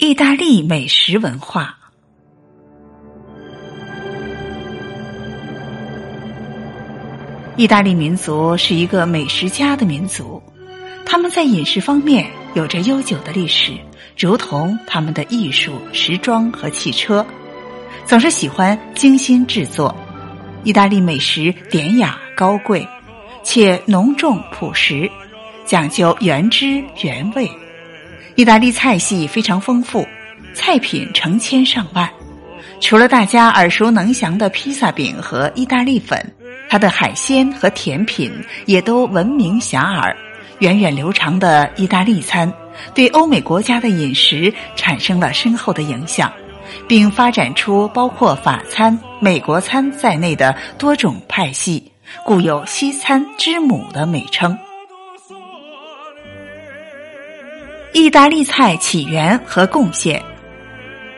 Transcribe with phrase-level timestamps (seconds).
[0.00, 1.76] 意大利美食文化。
[7.56, 10.40] 意大利民族是一个美食家的民族，
[11.04, 13.72] 他们在饮食方面有着悠久的历史，
[14.16, 17.26] 如同他们的艺术、时装和汽车，
[18.04, 19.92] 总是喜欢精心制作。
[20.62, 22.86] 意大利美食典雅高贵，
[23.42, 25.10] 且浓重朴实，
[25.66, 27.50] 讲究原汁原味。
[28.38, 30.06] 意大利菜系非常丰富，
[30.54, 32.08] 菜品成千上万。
[32.78, 36.24] 除了大家耳熟能详的披萨饼和意大利粉，
[36.70, 38.32] 它的海鲜和甜品
[38.64, 40.14] 也都闻名遐迩。
[40.60, 42.52] 源远流长的意大利餐
[42.94, 46.32] 对欧美国家的饮食产生了深厚的影响，
[46.86, 51.90] 并发展出包括法餐、美国餐在内的多种派系，
[52.24, 54.56] 故有“西餐之母”的美称。
[57.98, 60.22] 意大利菜起源和贡献。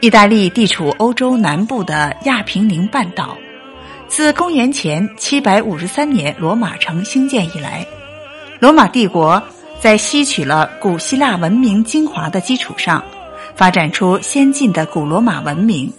[0.00, 3.38] 意大利地处欧洲南部的亚平宁半岛，
[4.08, 7.86] 自公元前七百五十三年罗马城兴建以来，
[8.58, 9.40] 罗马帝国
[9.78, 13.00] 在吸取了古希腊文明精华的基础上，
[13.54, 15.92] 发展出先进的古罗马文明，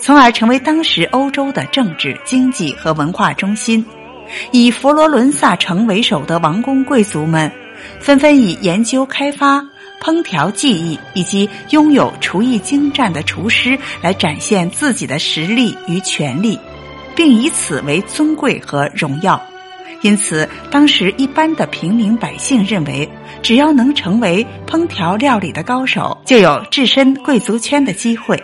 [0.00, 3.86] 从而成为当时欧洲的政治、经济和文化中心。
[4.50, 7.48] 以佛罗伦萨城为首的王公贵族们，
[8.00, 9.64] 纷纷以研究开发。
[10.06, 16.56] 烹调技艺以及拥有厨艺精湛的厨师来展现自己的实力与权力，
[17.16, 19.42] 并以此为尊贵和荣耀。
[20.02, 23.08] 因此，当时一般的平民百姓认为，
[23.42, 28.40] 只要能成为烹调料理的高手，就有置身贵族圈的机会，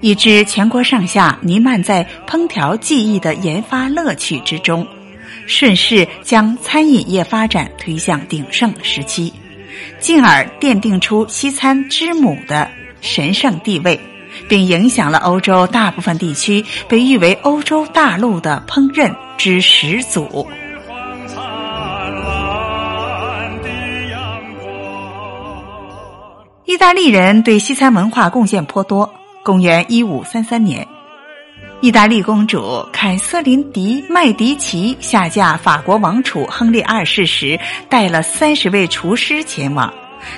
[0.00, 4.84] 以致全国上下弥漫在烹调技艺的研发乐趣之中，
[5.46, 9.32] 顺势将餐饮业发展推向鼎盛时期。
[9.98, 14.00] 进而奠定出西餐之母的神圣地位，
[14.48, 20.46] 并影响了欧洲大部分地区，被誉为欧洲大陆的烹饪之始祖。
[26.64, 29.12] 意大利人对西餐文化贡献颇多。
[29.44, 30.86] 公元一五三三年。
[31.82, 37.58] 意大利公主凯瑟琳·迪·麦迪奇下嫁法国王储亨利二世时，
[37.90, 39.92] 带了三十位厨师前往，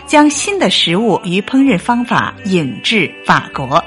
[0.04, 3.82] 将新的食物与烹饪方法引至法国。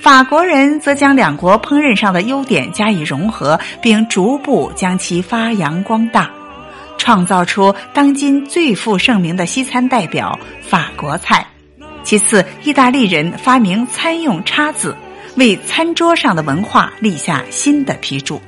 [0.00, 6.28] 法国人则将两国烹饪上的优点加以融合，并逐步将其发扬光大，
[6.98, 11.46] 创造出当今最负盛名的西餐代表——法国菜。
[12.02, 14.96] 其次，意大利人发明餐用叉子。
[15.36, 18.40] 为餐桌上的文化立下新的批注。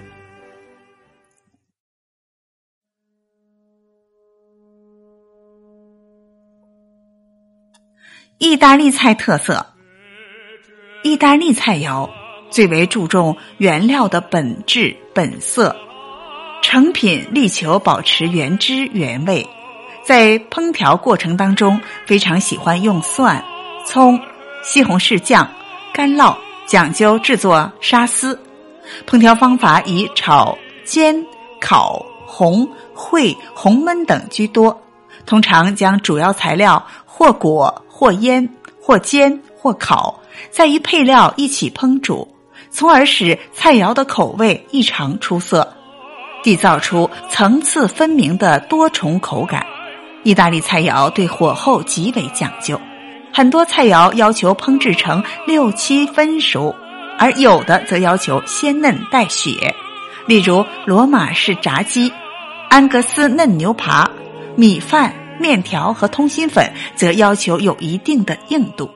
[8.38, 9.65] 意大利菜特色：
[11.04, 12.10] 意大利菜肴
[12.50, 15.76] 最为注重原料的本质本色，
[16.60, 19.49] 成品力求保持原汁原味。
[20.04, 23.44] 在烹调过程当中，非常喜欢用蒜、
[23.87, 24.20] 葱、
[24.64, 25.49] 西红柿酱、
[25.94, 26.37] 干酪。
[26.72, 28.40] 讲究制作沙司，
[29.06, 30.56] 烹调方法以炒、
[30.86, 31.14] 煎、
[31.60, 32.66] 烤、红、
[32.96, 34.80] 烩、红焖等居多。
[35.26, 38.48] 通常将主要材料或裹、或腌、
[38.80, 40.18] 或煎、或烤，
[40.50, 42.26] 再与配料一起烹煮，
[42.70, 45.70] 从而使菜肴的口味异常出色，
[46.42, 49.66] 缔造出层次分明的多重口感。
[50.22, 52.80] 意大利菜肴对火候极为讲究。
[53.34, 56.75] 很多菜肴要求烹制成六七分熟，
[57.19, 59.75] 而有的则要求鲜嫩带血。
[60.26, 62.12] 例如，罗马式炸鸡、
[62.69, 64.10] 安格斯嫩牛扒、
[64.54, 68.91] 米饭、面条和通心粉则要求有一定的硬度。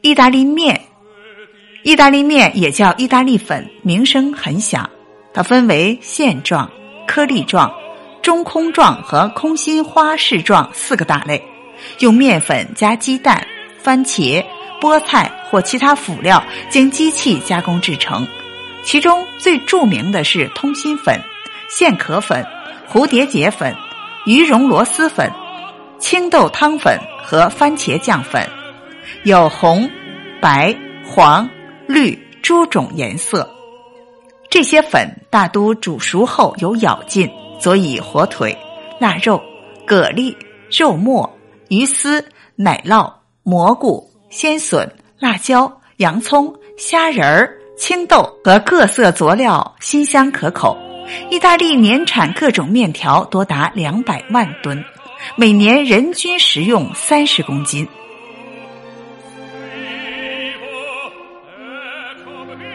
[0.00, 0.80] 意大利面，
[1.82, 4.88] 意大利面也叫意大利粉，名声很响。
[5.34, 6.68] 它分为线状、
[7.06, 7.72] 颗粒状、
[8.22, 11.44] 中空状和空心花式状四个大类。
[12.00, 13.46] 用面粉加鸡蛋、
[13.82, 14.44] 番茄、
[14.80, 18.26] 菠菜或其他辅料经机器加工制成，
[18.84, 21.20] 其中最著名的是通心粉、
[21.68, 22.44] 线壳粉、
[22.88, 23.74] 蝴蝶结粉、
[24.24, 25.30] 鱼蓉螺蛳粉、
[25.98, 28.48] 青豆汤粉和番茄酱粉，
[29.24, 29.90] 有红、
[30.40, 30.74] 白、
[31.04, 31.48] 黄、
[31.86, 33.48] 绿诸种颜色。
[34.50, 38.56] 这些粉大都煮熟后有咬劲，佐以火腿、
[38.98, 39.42] 腊肉、
[39.86, 40.34] 蛤蜊、
[40.70, 41.37] 肉末。
[41.68, 42.24] 鱼丝
[42.56, 43.12] 奶酪
[43.42, 50.76] 蘑菇鲜笋辣椒洋葱虾仁青豆和各色佐料辛香可口。
[51.30, 54.82] 意大利年产各种面条多达两百万吨
[55.36, 57.86] 每年人均食用三十公斤。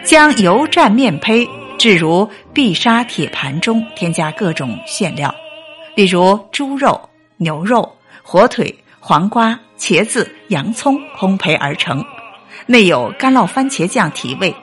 [0.04, 1.48] 将油蘸面胚
[1.80, 5.34] 置如碧砂铁盘中添加各种馅料
[5.96, 7.00] 例如猪肉
[7.38, 7.90] 牛肉
[8.22, 12.02] 火腿黄瓜、茄子、洋葱，烘焙而成。
[12.66, 14.56] 内有干酪番茄酱提味，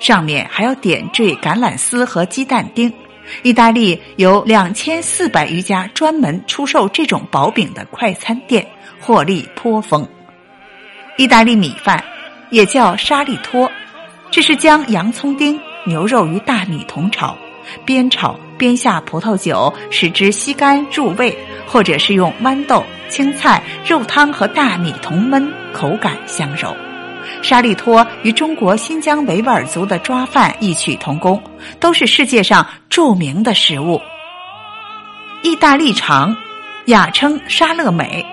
[0.00, 2.90] 上面还要点缀橄榄丝和鸡蛋丁。
[3.42, 8.66] 意大利有两千四百余家专门出售这种薄饼的快餐店，
[8.98, 10.08] 获利颇丰。
[11.18, 12.02] 意大利米饭
[12.48, 13.70] 也叫沙利托，
[14.30, 17.36] 这是将洋葱丁、牛肉与大米同炒，
[17.84, 21.36] 煸炒边下葡萄酒，使之吸干入味，
[21.66, 26.74] 或者是用豌豆、青菜、肉汤和大米同焖，口感香柔。
[27.42, 31.42] 沙利托与中国新疆维吾尔族的抓饭异曲同工，
[31.80, 34.00] 都是世界上著名的食物。
[35.42, 36.36] 意大利肠，
[36.86, 38.24] 雅称沙乐美，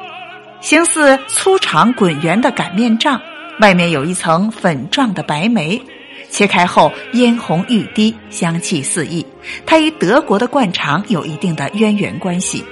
[0.61, 3.19] 形似粗长滚圆的擀面杖，
[3.59, 5.81] 外面有一层粉状的白梅，
[6.29, 9.25] 切开后嫣红欲滴，香气四溢。
[9.65, 12.63] 它与德国的灌肠有一定的渊源关系。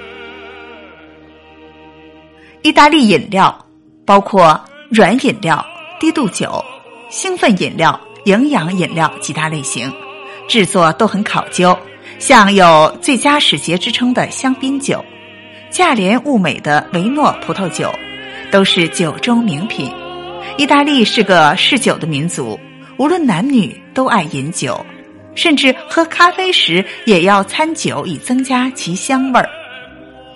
[2.61, 3.65] 意大利饮料
[4.05, 4.59] 包括
[4.89, 5.65] 软饮料。
[5.99, 6.65] 低度酒、
[7.11, 9.93] 兴奋饮料、营养饮料几大类型，
[10.47, 11.77] 制作都很考究，
[12.17, 15.05] 像有最佳使节之称的香槟酒、
[15.69, 17.93] 价廉物美的维诺葡萄酒，
[18.49, 19.93] 都是酒中名品。
[20.57, 22.59] 意大利是个嗜酒的民族，
[23.01, 24.85] 无论男女都爱饮酒，
[25.33, 29.49] 甚至喝咖啡时也要掺酒以增加其香味儿。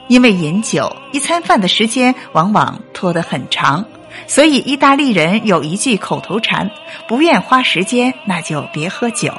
[0.07, 3.85] 因为饮酒，一餐饭的时间往往拖得很长。
[4.25, 6.67] 所以，意大利人有一句口头禅
[7.07, 9.31] ：“不愿花时间，那就别喝酒。”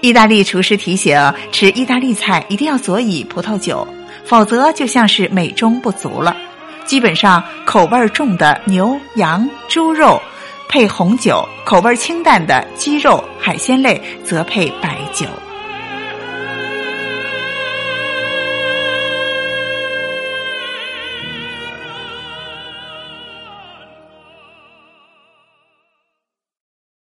[0.00, 1.18] 意大利厨师提醒：
[1.50, 3.84] 吃意大利菜一定要佐以葡萄酒，
[4.24, 6.36] 否则就像是美中不足了。
[6.84, 10.22] 基本上，口味重的牛、羊、猪肉
[10.68, 15.26] 配红酒，口味清淡的鸡肉、海鲜类则配白酒。